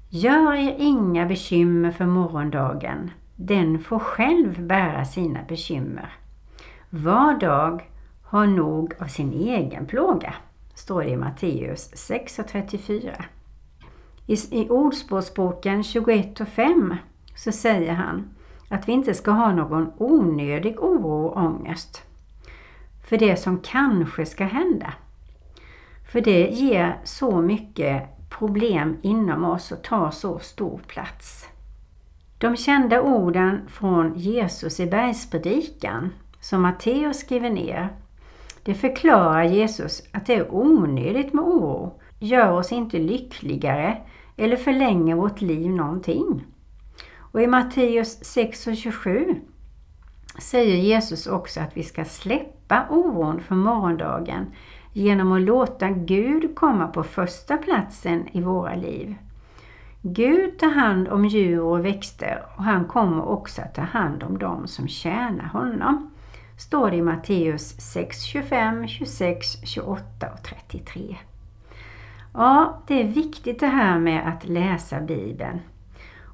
Gör 0.09 0.55
er 0.55 0.75
inga 0.79 1.27
bekymmer 1.27 1.91
för 1.91 2.07
morgondagen. 2.07 3.11
Den 3.37 3.79
får 3.79 3.99
själv 3.99 4.67
bära 4.67 5.05
sina 5.05 5.41
bekymmer. 5.49 6.13
Var 6.91 7.35
dag 7.41 7.83
har 8.31 8.47
nog 8.47 8.95
av 8.99 9.07
sin 9.07 9.33
egen 9.33 9.87
plåga, 9.87 10.35
står 10.75 11.03
det 11.03 11.11
i 11.11 11.17
Matteus 11.17 11.93
6.34. 12.11 13.25
I, 14.27 14.35
I 14.51 14.69
Ordspråksboken 14.69 15.83
21 15.85 16.41
och 16.41 16.49
5 16.49 16.95
så 17.35 17.53
säger 17.53 17.93
han 17.93 18.29
att 18.69 18.89
vi 18.89 18.93
inte 18.93 19.15
ska 19.15 19.31
ha 19.31 19.53
någon 19.53 19.93
onödig 19.97 20.81
oro 20.81 21.27
och 21.27 21.37
ångest 21.37 22.03
för 23.09 23.19
det 23.19 23.37
som 23.37 23.59
kanske 23.59 24.27
ska 24.27 24.45
hända. 24.45 24.95
För 26.13 26.21
det 26.21 26.49
ger 26.49 27.01
så 27.05 27.41
mycket 27.41 28.03
problem 28.31 28.97
inom 29.03 29.45
oss 29.45 29.73
och 29.73 29.83
tar 29.83 30.11
så 30.11 30.39
stor 30.39 30.81
plats. 30.87 31.49
De 32.39 32.57
kända 32.57 33.03
orden 33.03 33.61
från 33.69 34.15
Jesus 34.19 34.81
i 34.81 34.87
bergspredikan 34.87 36.11
som 36.41 36.63
Matteus 36.63 37.19
skriver 37.19 37.51
ner 37.51 37.89
det 38.69 38.75
förklarar 38.75 39.45
Jesus 39.45 40.03
att 40.13 40.27
det 40.27 40.35
är 40.35 40.55
onödigt 40.55 41.35
med 41.35 41.45
oro, 41.45 42.01
gör 42.19 42.53
oss 42.53 42.73
inte 42.73 42.99
lyckligare 42.99 43.97
eller 44.37 44.57
förlänger 44.57 45.15
vårt 45.15 45.41
liv 45.41 45.71
någonting. 45.71 46.45
Och 47.17 47.43
i 47.43 47.47
Matteus 47.47 48.25
6 48.25 48.67
och 48.67 48.77
27 48.77 49.35
säger 50.39 50.77
Jesus 50.77 51.27
också 51.27 51.61
att 51.61 51.77
vi 51.77 51.83
ska 51.83 52.05
släppa 52.05 52.87
oron 52.91 53.41
för 53.41 53.55
morgondagen 53.55 54.47
genom 54.93 55.33
att 55.33 55.43
låta 55.43 55.89
Gud 55.91 56.55
komma 56.55 56.89
på 56.89 57.03
första 57.03 57.57
platsen 57.57 58.29
i 58.33 58.41
våra 58.41 58.75
liv. 58.75 59.15
Gud 60.03 60.59
tar 60.59 60.71
hand 60.71 61.09
om 61.09 61.25
djur 61.25 61.61
och 61.61 61.85
växter 61.85 62.43
och 62.57 62.65
han 62.65 62.85
kommer 62.85 63.29
också 63.29 63.63
att 63.63 63.75
ta 63.75 63.83
hand 63.83 64.23
om 64.23 64.39
dem 64.39 64.67
som 64.67 64.89
tjänar 64.89 65.49
honom 65.49 66.11
står 66.59 66.91
det 66.91 66.97
i 66.97 67.03
Matteus 67.03 67.81
6, 67.81 68.23
25, 68.23 68.89
26, 68.89 69.47
28 69.65 70.31
och 70.33 70.43
33. 70.43 71.17
Ja, 72.35 72.83
det 72.87 73.01
är 73.01 73.05
viktigt 73.05 73.61
det 73.61 73.67
här 73.67 73.99
med 73.99 74.29
att 74.29 74.49
läsa 74.49 75.01
Bibeln 75.01 75.61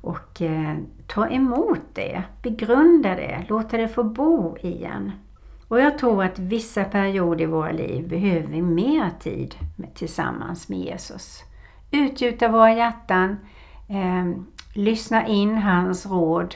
och 0.04 0.42
eh, 0.42 0.76
ta 1.06 1.28
emot 1.28 1.80
det, 1.92 2.22
begrunda 2.42 3.14
det, 3.14 3.44
låta 3.48 3.76
det 3.76 3.88
få 3.88 4.02
bo 4.04 4.56
i 4.60 4.84
en. 4.84 5.12
Och 5.68 5.80
jag 5.80 5.98
tror 5.98 6.24
att 6.24 6.38
vissa 6.38 6.84
perioder 6.84 7.44
i 7.44 7.46
våra 7.46 7.72
liv 7.72 8.08
behöver 8.08 8.46
vi 8.46 8.62
mer 8.62 9.10
tid 9.20 9.54
med, 9.76 9.94
tillsammans 9.94 10.68
med 10.68 10.78
Jesus. 10.78 11.42
Utgjuta 11.90 12.48
våra 12.48 12.74
hjärtan, 12.74 13.36
eh, 13.88 14.38
lyssna 14.74 15.26
in 15.26 15.56
hans 15.56 16.06
råd 16.06 16.54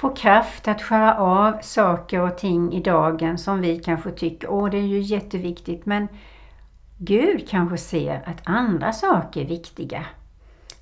få 0.00 0.10
kraft 0.10 0.68
att 0.68 0.82
skära 0.82 1.16
av 1.16 1.58
saker 1.62 2.20
och 2.20 2.38
ting 2.38 2.72
i 2.72 2.80
dagen 2.80 3.38
som 3.38 3.60
vi 3.60 3.78
kanske 3.78 4.10
tycker, 4.10 4.50
åh 4.50 4.70
det 4.70 4.76
är 4.78 4.86
ju 4.86 5.00
jätteviktigt, 5.00 5.86
men 5.86 6.08
Gud 6.98 7.48
kanske 7.48 7.78
ser 7.78 8.22
att 8.26 8.42
andra 8.44 8.92
saker 8.92 9.40
är 9.40 9.44
viktiga. 9.44 10.06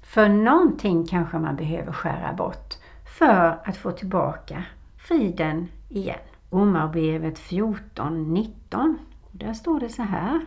För 0.02 0.28
någonting 0.28 1.06
kanske 1.06 1.38
man 1.38 1.56
behöver 1.56 1.92
skära 1.92 2.32
bort 2.32 2.74
för 3.18 3.60
att 3.64 3.76
få 3.76 3.92
tillbaka 3.92 4.64
friden 5.08 5.68
igen. 5.88 6.18
Romarbrevet 6.50 7.38
14.19. 7.38 8.94
Där 9.32 9.52
står 9.52 9.80
det 9.80 9.88
så 9.88 10.02
här. 10.02 10.40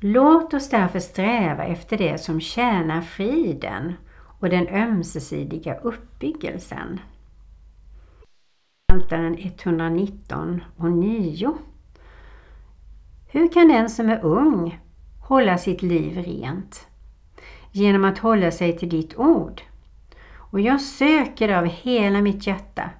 Låt 0.00 0.54
oss 0.54 0.70
därför 0.70 0.98
sträva 0.98 1.64
efter 1.64 1.98
det 1.98 2.18
som 2.18 2.40
tjänar 2.40 3.00
friden 3.00 3.92
och 4.40 4.48
den 4.48 4.68
ömsesidiga 4.68 5.74
uppbyggelsen. 5.74 7.00
Psaltaren 8.90 9.36
119 9.38 10.64
och 10.76 10.92
9. 10.92 11.54
Hur 13.28 13.52
kan 13.52 13.68
den 13.68 13.90
som 13.90 14.08
är 14.08 14.24
ung 14.24 14.80
hålla 15.20 15.58
sitt 15.58 15.82
liv 15.82 16.18
rent? 16.18 16.88
Genom 17.72 18.04
att 18.04 18.18
hålla 18.18 18.50
sig 18.50 18.78
till 18.78 18.88
ditt 18.88 19.18
ord. 19.18 19.62
Och 20.34 20.60
jag 20.60 20.80
söker 20.80 21.48
av 21.48 21.64
hela 21.64 22.20
mitt 22.20 22.46
hjärta. 22.46 22.90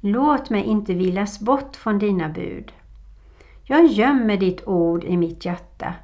Låt 0.00 0.50
mig 0.50 0.64
inte 0.64 0.94
villas 0.94 1.40
bort 1.40 1.76
från 1.76 1.98
dina 1.98 2.28
bud. 2.28 2.72
Jag 3.64 3.86
gömmer 3.86 4.36
ditt 4.36 4.66
ord 4.66 5.04
i 5.04 5.16
mitt 5.16 5.44
hjärta 5.44 5.94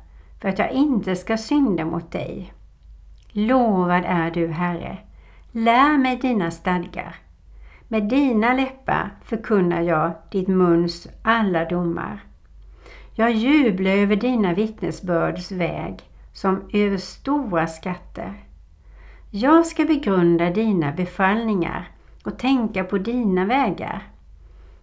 för 0.40 0.48
att 0.48 0.58
jag 0.58 0.72
inte 0.72 1.16
ska 1.16 1.36
synda 1.36 1.84
mot 1.84 2.12
dig. 2.12 2.52
Lovad 3.28 4.04
är 4.06 4.30
du, 4.30 4.46
Herre. 4.48 4.98
Lär 5.52 5.98
mig 5.98 6.16
dina 6.16 6.50
stadgar. 6.50 7.25
Med 7.88 8.08
dina 8.08 8.52
läppar 8.52 9.10
förkunnar 9.24 9.82
jag 9.82 10.12
ditt 10.30 10.48
muns 10.48 11.08
alla 11.22 11.64
domar. 11.64 12.24
Jag 13.14 13.32
jublar 13.32 13.90
över 13.90 14.16
dina 14.16 14.54
vittnesbörds 14.54 15.52
väg 15.52 16.02
som 16.32 16.62
över 16.72 16.96
stora 16.96 17.66
skatter. 17.66 18.34
Jag 19.30 19.66
ska 19.66 19.84
begrunda 19.84 20.50
dina 20.50 20.92
befallningar 20.92 21.90
och 22.24 22.38
tänka 22.38 22.84
på 22.84 22.98
dina 22.98 23.44
vägar. 23.44 24.02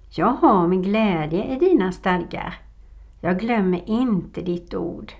Jag 0.09 0.33
har 0.33 0.67
min 0.67 0.81
glädje 0.81 1.43
i 1.43 1.59
dina 1.59 1.91
stadgar. 1.91 2.55
Jag 3.21 3.39
glömmer 3.39 3.89
inte 3.89 4.41
ditt 4.41 4.73
ord. 4.73 5.13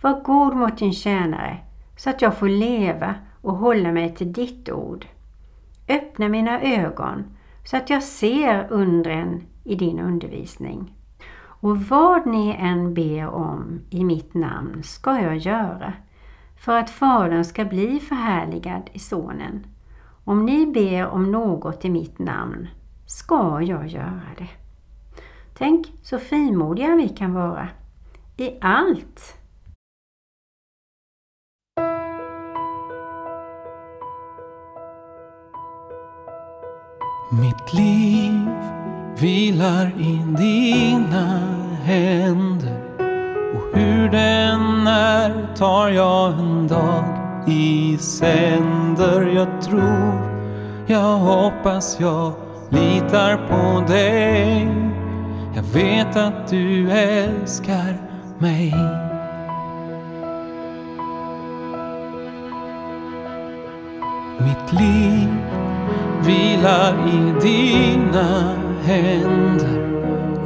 Var 0.00 0.20
god 0.20 0.56
mot 0.56 0.78
din 0.78 0.92
tjänare 0.92 1.58
så 1.96 2.10
att 2.10 2.22
jag 2.22 2.38
får 2.38 2.48
leva 2.48 3.14
och 3.40 3.56
hålla 3.56 3.92
mig 3.92 4.14
till 4.14 4.32
ditt 4.32 4.70
ord. 4.70 5.06
Öppna 5.92 6.28
mina 6.28 6.62
ögon 6.62 7.24
så 7.64 7.76
att 7.76 7.90
jag 7.90 8.02
ser 8.02 8.66
undren 8.70 9.46
i 9.64 9.74
din 9.74 10.00
undervisning. 10.00 10.94
Och 11.44 11.80
vad 11.80 12.26
ni 12.26 12.56
än 12.58 12.94
ber 12.94 13.26
om 13.26 13.80
i 13.90 14.04
mitt 14.04 14.34
namn 14.34 14.82
ska 14.82 15.20
jag 15.20 15.36
göra 15.36 15.92
för 16.56 16.78
att 16.78 16.90
Fadern 16.90 17.44
ska 17.44 17.64
bli 17.64 18.00
förhärligad 18.00 18.90
i 18.92 18.98
Sonen. 18.98 19.66
Om 20.24 20.46
ni 20.46 20.66
ber 20.66 21.06
om 21.06 21.32
något 21.32 21.84
i 21.84 21.90
mitt 21.90 22.18
namn 22.18 22.68
ska 23.06 23.62
jag 23.62 23.86
göra 23.86 24.22
det. 24.38 24.50
Tänk 25.54 25.86
så 26.02 26.18
frimodiga 26.18 26.96
vi 26.96 27.08
kan 27.08 27.34
vara 27.34 27.68
i 28.36 28.58
allt 28.60 29.41
Mitt 37.40 37.74
liv 37.74 38.48
vilar 39.18 39.92
i 39.98 40.22
dina 40.38 41.38
händer 41.82 42.80
och 43.54 43.78
hur 43.78 44.08
den 44.08 44.86
är 44.86 45.56
tar 45.56 45.88
jag 45.88 46.32
en 46.38 46.68
dag 46.68 47.04
i 47.46 47.96
sänder. 47.98 49.26
Jag 49.34 49.62
tror, 49.62 50.12
jag 50.86 51.16
hoppas, 51.18 52.00
jag 52.00 52.32
litar 52.70 53.36
på 53.36 53.92
dig. 53.92 54.68
Jag 55.54 55.62
vet 55.62 56.16
att 56.16 56.48
du 56.48 56.90
älskar 56.90 57.96
mig. 58.38 58.74
Mitt 64.38 64.80
liv 64.80 65.28
vilar 66.26 66.94
i 67.08 67.40
dina 67.40 68.54
händer 68.84 69.82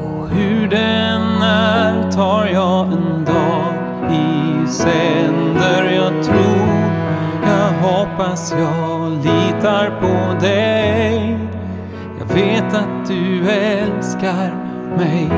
och 0.03 0.29
hur 0.29 0.69
den 0.69 1.43
är 1.43 2.13
tar 2.13 2.47
jag 2.47 2.87
en 2.93 3.25
dag 3.25 3.75
i 4.11 4.69
sänder. 4.69 5.91
Jag 5.91 6.25
tror, 6.25 6.69
jag 7.43 7.89
hoppas, 7.89 8.55
jag 8.59 9.11
litar 9.13 10.01
på 10.01 10.47
dig. 10.47 11.39
Jag 12.19 12.35
vet 12.35 12.75
att 12.75 13.09
du 13.09 13.51
älskar 13.51 14.55
mig. 14.97 15.31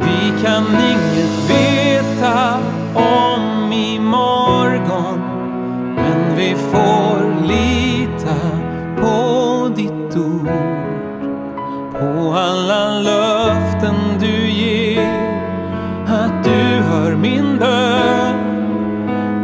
Vi 0.00 0.42
kan 0.44 0.64
inget 0.66 1.50
veta 1.50 2.58
om 2.94 3.72
imorgon 3.72 5.20
men 5.96 6.36
vi 6.36 6.54
får 6.54 7.25
alla 12.36 12.98
löften 13.00 13.94
du 14.20 14.50
ger. 14.50 15.36
Att 16.06 16.44
du 16.44 16.82
hör 16.82 17.16
min 17.16 17.58
bön. 17.58 18.36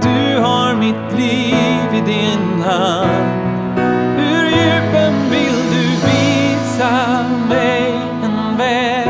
Du 0.03 0.41
har 0.41 0.75
mitt 0.75 1.19
liv 1.19 1.95
i 1.95 2.01
din 2.07 2.63
hand. 2.63 3.41
Ur 4.19 4.45
djupen 4.45 5.31
vill 5.31 5.59
du 5.71 5.89
visa 6.07 7.25
mig 7.49 7.95
en 8.25 8.57
väg. 8.57 9.09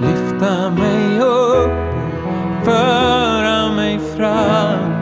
Lyfta 0.00 0.70
mig 0.70 1.20
upp 1.20 1.90
föra 2.64 3.72
mig 3.72 3.98
fram. 4.16 4.92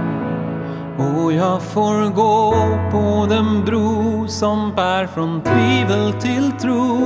Och 0.98 1.33
jag 1.33 1.62
får 1.62 2.14
gå 2.14 2.55
på 2.90 3.27
den 3.29 3.64
bro 3.64 3.97
som 4.29 4.75
bär 4.75 5.07
från 5.07 5.43
tvivel 5.43 6.12
till 6.12 6.53
tro. 6.53 6.99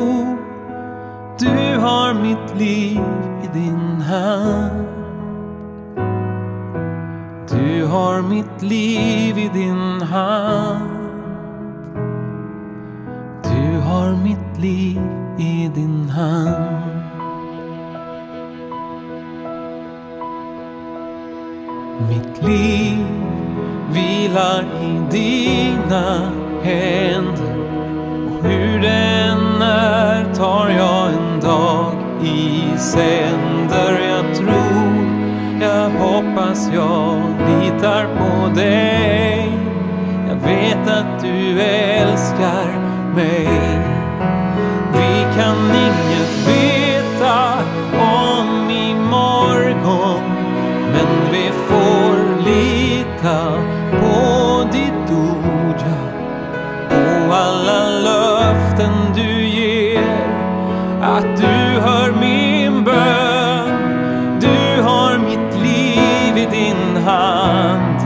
Du 1.38 1.78
har 1.80 2.14
mitt 2.14 2.56
liv 2.58 3.00
i 3.42 3.58
din 3.58 4.00
hand. 4.00 4.86
Du 7.50 7.84
har 7.84 8.22
mitt 8.22 8.62
liv 8.62 9.38
i 9.38 9.50
din 9.52 10.02
hand. 10.02 10.90
Du 13.42 13.80
har 13.80 14.16
mitt 14.22 14.58
liv 14.58 15.00
i 15.38 15.70
din 15.74 16.10
hand. 16.10 17.02
Mitt 22.08 22.42
liv 22.42 23.06
vilar 23.92 24.64
i 24.82 25.00
dina 25.10 26.41
händer 26.62 27.58
och 28.26 28.44
hur 28.44 28.80
den 28.80 29.62
är 29.62 30.34
tar 30.34 30.68
jag 30.68 31.08
en 31.12 31.40
dag 31.40 31.92
i 32.24 32.78
sänder. 32.78 34.00
Jag 34.08 34.36
tror, 34.36 35.06
jag 35.60 35.90
hoppas, 35.90 36.70
jag 36.74 37.20
litar 37.48 38.06
på 38.18 38.54
dig. 38.54 39.52
Jag 40.28 40.36
vet 40.36 40.88
att 40.88 41.22
du 41.22 41.60
älskar 41.60 42.78
mig. 43.14 44.01
Löften 58.82 59.12
du 59.14 59.44
ger. 59.44 60.02
Att 61.02 61.36
du 61.36 61.80
hör 61.80 62.12
min 62.20 62.84
bön. 62.84 64.40
Du 64.40 64.82
har 64.82 65.18
mitt 65.18 65.62
liv 65.62 66.36
i 66.36 66.46
din 66.50 67.02
hand. 67.02 68.02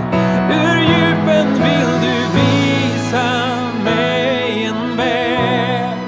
Ur 0.50 0.80
djupen 0.80 1.46
vill 1.46 2.00
du 2.02 2.16
visa 2.34 3.46
mig 3.84 4.64
en 4.64 4.96
väg. 4.96 5.98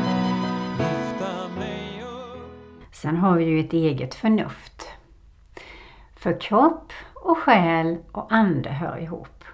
Lyfta 0.78 1.58
mig 1.58 2.02
upp. 2.02 2.94
Sen 2.94 3.16
har 3.16 3.36
vi 3.36 3.44
ju 3.44 3.60
ett 3.60 3.72
eget 3.72 4.14
förnuft. 4.14 4.88
För 6.16 6.40
kropp 6.40 6.92
och 7.14 7.38
själ 7.38 7.98
och 8.12 8.32
ande 8.32 8.70
hör 8.70 8.98
ihop. 8.98 9.44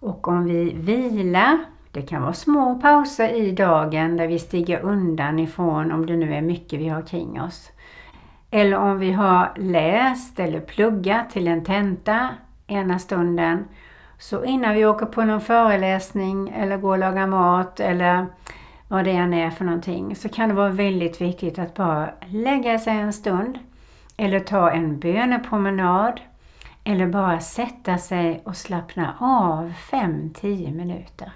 Och 0.00 0.28
om 0.28 0.44
vi 0.44 0.74
vilar, 0.74 1.58
det 1.92 2.02
kan 2.02 2.22
vara 2.22 2.32
små 2.32 2.74
pauser 2.74 3.28
i 3.28 3.52
dagen 3.52 4.16
där 4.16 4.26
vi 4.26 4.38
stiger 4.38 4.80
undan 4.80 5.38
ifrån 5.38 5.92
om 5.92 6.06
det 6.06 6.16
nu 6.16 6.34
är 6.34 6.42
mycket 6.42 6.80
vi 6.80 6.88
har 6.88 7.02
kring 7.02 7.40
oss. 7.40 7.70
Eller 8.50 8.76
om 8.76 8.98
vi 8.98 9.12
har 9.12 9.52
läst 9.56 10.40
eller 10.40 10.60
pluggat 10.60 11.30
till 11.30 11.48
en 11.48 11.64
tenta 11.64 12.28
ena 12.66 12.98
stunden 12.98 13.64
Så 14.18 14.44
innan 14.44 14.74
vi 14.74 14.86
åker 14.86 15.06
på 15.06 15.24
någon 15.24 15.40
föreläsning 15.40 16.48
eller 16.48 16.76
går 16.76 16.92
och 16.92 16.98
lagar 16.98 17.26
mat 17.26 17.80
eller 17.80 18.26
vad 18.88 19.04
det 19.04 19.10
än 19.10 19.34
är 19.34 19.50
för 19.50 19.64
någonting 19.64 20.16
så 20.16 20.28
kan 20.28 20.48
det 20.48 20.54
vara 20.54 20.68
väldigt 20.68 21.20
viktigt 21.20 21.58
att 21.58 21.74
bara 21.74 22.10
lägga 22.26 22.78
sig 22.78 22.96
en 22.96 23.12
stund 23.12 23.58
eller 24.16 24.40
ta 24.40 24.70
en 24.70 24.98
bönepromenad 24.98 26.20
eller 26.84 27.06
bara 27.06 27.40
sätta 27.40 27.98
sig 27.98 28.42
och 28.44 28.56
slappna 28.56 29.14
av 29.20 29.72
5-10 29.90 30.74
minuter. 30.74 31.32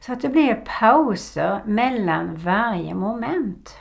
Så 0.00 0.12
att 0.12 0.20
det 0.20 0.28
blir 0.28 0.62
pauser 0.80 1.60
mellan 1.64 2.36
varje 2.36 2.94
moment. 2.94 3.76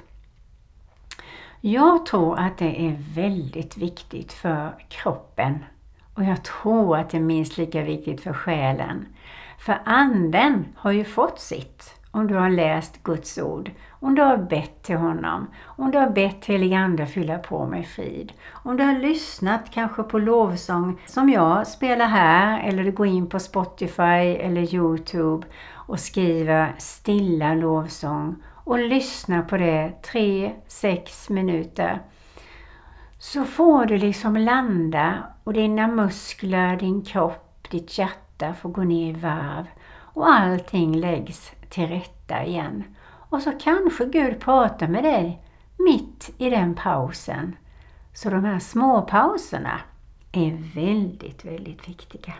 Jag 1.61 2.05
tror 2.05 2.39
att 2.39 2.57
det 2.57 2.87
är 2.87 2.97
väldigt 3.15 3.77
viktigt 3.77 4.33
för 4.33 4.85
kroppen 4.89 5.65
och 6.13 6.23
jag 6.23 6.43
tror 6.43 6.97
att 6.97 7.09
det 7.09 7.17
är 7.17 7.21
minst 7.21 7.57
lika 7.57 7.81
viktigt 7.81 8.21
för 8.21 8.33
själen. 8.33 9.05
För 9.59 9.81
anden 9.85 10.65
har 10.75 10.91
ju 10.91 11.03
fått 11.03 11.39
sitt 11.39 11.99
om 12.11 12.27
du 12.27 12.35
har 12.35 12.49
läst 12.49 13.03
Guds 13.03 13.37
ord, 13.37 13.71
om 13.89 14.15
du 14.15 14.21
har 14.21 14.37
bett 14.37 14.83
till 14.83 14.97
honom, 14.97 15.47
om 15.63 15.91
du 15.91 15.97
har 15.97 16.09
bett 16.09 16.45
helig 16.45 16.73
Ande 16.73 17.05
fylla 17.05 17.37
på 17.37 17.65
med 17.65 17.87
frid, 17.87 18.33
om 18.51 18.77
du 18.77 18.83
har 18.83 18.99
lyssnat 18.99 19.71
kanske 19.71 20.03
på 20.03 20.19
lovsång 20.19 21.01
som 21.05 21.29
jag 21.29 21.67
spelar 21.67 22.05
här 22.05 22.63
eller 22.63 22.83
du 22.83 22.91
går 22.91 23.07
in 23.07 23.29
på 23.29 23.39
Spotify 23.39 24.35
eller 24.39 24.73
Youtube 24.73 25.47
och 25.89 25.99
skriver 25.99 26.75
stilla 26.77 27.53
lovsång 27.53 28.35
och 28.45 28.79
lyssnar 28.79 29.41
på 29.41 29.57
det 29.57 29.93
3-6 30.13 31.31
minuter 31.31 32.01
så 33.19 33.43
får 33.43 33.85
du 33.85 33.97
liksom 33.97 34.37
landa 34.37 35.23
och 35.43 35.53
dina 35.53 35.87
muskler, 35.87 36.77
din 36.77 37.01
kropp, 37.01 37.67
ditt 37.71 37.97
hjärta 37.97 38.53
får 38.53 38.69
gå 38.69 38.81
ner 38.81 39.09
i 39.09 39.13
varv 39.13 39.65
och 40.01 40.29
allting 40.29 40.95
läggs 40.95 41.51
till 41.69 41.87
rätta 41.87 42.45
igen. 42.45 42.83
Och 43.29 43.41
så 43.41 43.51
kanske 43.51 44.05
Gud 44.05 44.39
pratar 44.39 44.87
med 44.87 45.03
dig 45.03 45.41
mitt 45.77 46.33
i 46.37 46.49
den 46.49 46.75
pausen. 46.75 47.55
Så 48.13 48.29
de 48.29 48.45
här 48.45 48.59
små 48.59 49.01
pauserna 49.01 49.79
är 50.31 50.75
väldigt, 50.75 51.45
väldigt 51.45 51.89
viktiga. 51.89 52.33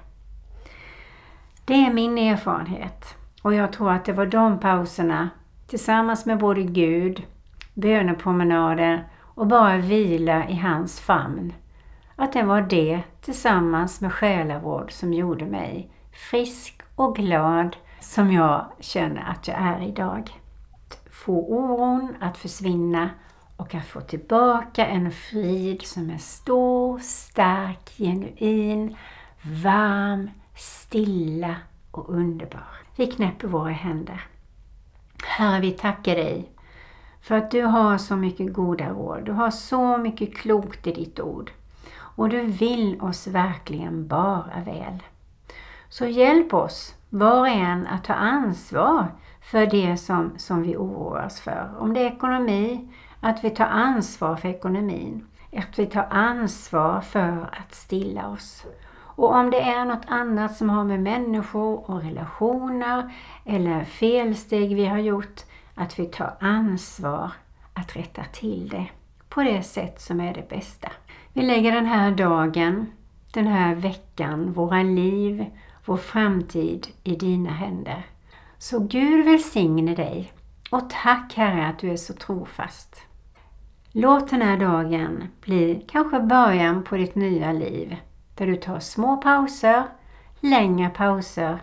Det 1.66 1.86
är 1.86 1.94
min 1.94 2.18
erfarenhet 2.18 3.16
och 3.42 3.54
jag 3.54 3.74
tror 3.74 3.92
att 3.92 4.06
det 4.06 4.14
var 4.14 4.26
de 4.26 4.60
pauserna 4.60 5.30
tillsammans 5.68 6.26
med 6.26 6.38
både 6.38 6.64
Gud, 6.64 7.24
bönepromenader 7.74 9.08
och 9.22 9.48
bara 9.48 9.78
vila 9.78 10.50
i 10.50 10.56
hans 10.56 11.00
famn. 11.00 11.54
Att 12.16 12.34
det 12.34 12.44
var 12.44 12.62
det 12.62 13.02
tillsammans 13.22 14.02
med 14.02 14.14
själavård 14.14 14.92
som 14.92 15.14
gjorde 15.14 15.46
mig 15.46 15.92
frisk 16.32 16.82
och 16.96 17.16
glad 17.16 17.76
som 18.00 18.32
jag 18.32 18.66
känner 18.80 19.30
att 19.30 19.48
jag 19.48 19.58
är 19.58 19.88
idag. 19.88 20.40
Att 20.88 21.08
få 21.12 21.34
oron 21.34 22.16
att 22.20 22.38
försvinna 22.38 23.10
och 23.58 23.76
att 23.76 23.86
få 23.86 24.02
tillbaka 24.02 24.88
en 24.88 25.12
frid 25.12 25.82
som 25.82 26.10
är 26.10 26.18
stor, 26.18 27.00
stark, 27.00 27.90
genuin, 27.98 28.96
varm, 29.42 30.30
stilla 30.56 31.56
och 31.92 32.10
underbar. 32.10 32.89
Vi 33.00 33.08
knäpper 33.08 33.48
våra 33.48 33.70
händer. 33.70 34.22
Herre, 35.24 35.62
vi 35.62 35.72
tackar 35.72 36.16
dig 36.16 36.52
för 37.22 37.36
att 37.36 37.52
du 37.52 37.64
har 37.64 37.98
så 37.98 38.16
mycket 38.16 38.54
goda 38.54 38.90
råd. 38.90 39.26
Du 39.26 39.32
har 39.32 39.52
så 39.52 39.98
mycket 39.98 40.38
klokt 40.38 40.88
i 40.88 40.92
ditt 40.92 41.20
ord. 41.20 41.52
Och 41.92 42.30
du 42.30 42.42
vill 42.42 43.02
oss 43.02 43.28
verkligen 43.28 44.08
bara 44.08 44.62
väl. 44.66 45.04
Så 45.90 46.06
hjälp 46.06 46.54
oss, 46.54 46.96
var 47.10 47.40
och 47.40 47.48
en, 47.48 47.88
att 47.88 48.04
ta 48.04 48.14
ansvar 48.14 49.08
för 49.42 49.66
det 49.66 49.98
som, 49.98 50.34
som 50.38 50.62
vi 50.62 50.78
oroar 50.78 51.26
oss 51.26 51.40
för. 51.40 51.76
Om 51.80 51.94
det 51.94 52.00
är 52.00 52.12
ekonomi, 52.12 52.94
att 53.20 53.44
vi 53.44 53.50
tar 53.50 53.66
ansvar 53.66 54.36
för 54.36 54.50
ekonomin. 54.50 55.28
Att 55.58 55.80
vi 55.80 55.86
tar 55.86 56.08
ansvar 56.10 57.02
för 57.02 57.50
att 57.60 57.76
stilla 57.76 58.28
oss. 58.28 58.66
Och 59.20 59.36
om 59.36 59.50
det 59.50 59.62
är 59.62 59.86
något 59.86 60.06
annat 60.08 60.56
som 60.56 60.70
har 60.70 60.84
med 60.84 61.00
människor 61.00 61.90
och 61.90 62.02
relationer 62.02 63.14
eller 63.46 63.84
felsteg 63.84 64.76
vi 64.76 64.86
har 64.86 64.98
gjort, 64.98 65.42
att 65.76 66.00
vi 66.00 66.06
tar 66.06 66.38
ansvar 66.40 67.32
att 67.74 67.96
rätta 67.96 68.24
till 68.24 68.70
det 68.70 68.88
på 69.30 69.44
det 69.44 69.64
sätt 69.64 70.02
som 70.02 70.20
är 70.20 70.34
det 70.34 70.50
bästa. 70.50 70.92
Vi 71.34 71.42
lägger 71.42 71.72
den 71.72 71.86
här 71.86 72.12
dagen, 72.12 72.92
den 73.34 73.48
här 73.48 73.76
veckan, 73.76 74.54
våra 74.54 74.84
liv, 74.84 75.46
vår 75.86 75.98
framtid 75.98 76.88
i 77.04 77.16
dina 77.16 77.50
händer. 77.50 78.04
Så 78.58 78.80
Gud 78.80 79.26
välsigne 79.26 79.96
dig 79.96 80.34
och 80.72 80.90
tack 80.90 81.34
Herre 81.36 81.68
att 81.68 81.80
du 81.80 81.92
är 81.92 81.98
så 81.98 82.14
trofast. 82.14 83.02
Låt 83.92 84.30
den 84.30 84.42
här 84.42 84.58
dagen 84.58 85.24
bli 85.42 85.86
kanske 85.88 86.20
början 86.20 86.84
på 86.84 86.98
ditt 86.98 87.16
nya 87.16 87.52
liv 87.52 87.98
där 88.40 88.48
du 88.48 88.56
tar 88.56 88.80
små 88.80 89.18
pauser, 89.18 89.84
längre 90.40 90.90
pauser, 90.90 91.60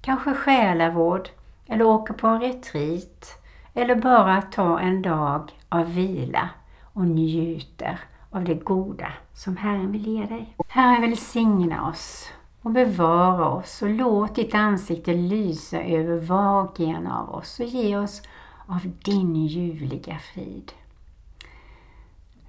kanske 0.00 0.34
själavård 0.34 1.28
eller 1.66 1.84
åker 1.84 2.14
på 2.14 2.26
en 2.26 2.40
retreat 2.40 3.42
eller 3.74 3.94
bara 3.94 4.42
tar 4.42 4.78
en 4.78 5.02
dag 5.02 5.50
av 5.68 5.94
vila 5.94 6.48
och 6.82 7.04
njuter 7.04 8.00
av 8.30 8.44
det 8.44 8.54
goda 8.54 9.12
som 9.32 9.56
Herren 9.56 9.92
vill 9.92 10.06
ge 10.06 10.26
dig. 10.26 10.54
Herren 10.68 11.00
välsigna 11.00 11.88
oss 11.88 12.32
och 12.62 12.70
bevara 12.70 13.48
oss 13.48 13.82
och 13.82 13.90
låt 13.90 14.34
ditt 14.34 14.54
ansikte 14.54 15.14
lysa 15.14 15.82
över 15.82 16.20
var 16.20 16.62
och 16.62 16.80
en 16.80 17.06
av 17.06 17.34
oss 17.34 17.60
och 17.60 17.66
ge 17.66 17.96
oss 17.96 18.22
av 18.66 18.80
din 19.04 19.46
ljuvliga 19.46 20.18
frid. 20.18 20.72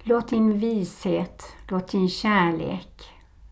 Låt 0.03 0.27
din 0.27 0.59
vishet, 0.59 1.43
låt 1.67 1.87
din 1.87 2.09
kärlek, 2.09 3.11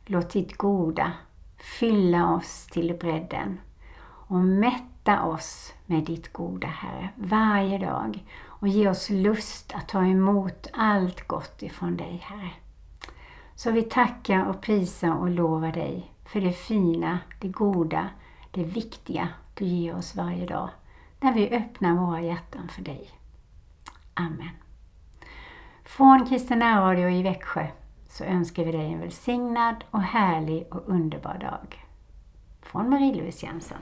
låt 0.10 0.30
ditt 0.30 0.58
goda 0.58 1.12
fylla 1.58 2.34
oss 2.34 2.68
till 2.68 2.98
bredden 3.00 3.60
och 4.28 4.40
mätta 4.40 5.24
oss 5.24 5.74
med 5.86 6.04
ditt 6.04 6.34
goda 6.34 6.68
Herre 6.68 7.10
varje 7.16 7.78
dag 7.78 8.24
och 8.46 8.68
ge 8.68 8.90
oss 8.90 9.10
lust 9.10 9.74
att 9.76 9.88
ta 9.88 10.06
emot 10.06 10.68
allt 10.74 11.28
gott 11.28 11.64
ifrån 11.64 11.98
dig 11.98 12.24
Herre. 12.24 12.52
Så 13.56 13.72
vi 13.72 13.82
tackar 13.82 14.46
och 14.46 14.62
prisar 14.62 15.12
och 15.12 15.30
lovar 15.30 15.72
dig 15.72 16.12
för 16.26 16.42
det 16.42 16.54
fina, 16.54 17.20
det 17.40 17.48
goda, 17.48 18.10
det 18.52 18.64
viktiga 18.64 19.30
du 19.54 19.66
ger 19.66 19.96
oss 19.96 20.16
varje 20.16 20.46
dag 20.46 20.70
när 21.20 21.34
vi 21.34 21.50
öppnar 21.50 21.94
våra 21.94 22.22
hjärtan 22.22 22.68
för 22.68 22.82
dig. 22.82 23.10
Amen. 24.14 24.50
Från 25.84 26.26
Kristen 26.26 26.62
Radio 26.62 27.10
i 27.10 27.24
Växjö 27.24 27.68
så 28.10 28.24
önskar 28.24 28.66
vi 28.66 28.72
dig 28.72 28.94
en 28.94 29.00
välsignad 29.00 29.76
och 29.92 30.02
härlig 30.02 30.68
och 30.76 30.84
underbar 30.86 31.38
dag. 31.38 31.86
Från 32.62 32.90
Marie-Louise 32.90 33.46
Jensen. 33.46 33.78